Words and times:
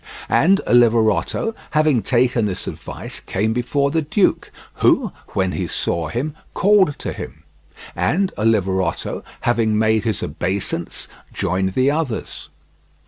And 0.29 0.61
Oliverotto, 0.65 1.53
having 1.77 2.01
taken 2.01 2.45
this 2.45 2.65
advice, 2.65 3.19
came 3.19 3.53
before 3.53 3.91
the 3.91 4.01
duke, 4.01 4.51
who, 4.77 5.11
when 5.35 5.51
he 5.51 5.67
saw 5.67 6.07
him, 6.07 6.33
called 6.55 6.97
to 6.97 7.13
him; 7.13 7.43
and 7.95 8.33
Oliverotto, 8.35 9.23
having 9.41 9.77
made 9.77 10.03
his 10.05 10.23
obeisance, 10.23 11.07
joined 11.33 11.73
the 11.75 11.91
others. 11.91 12.49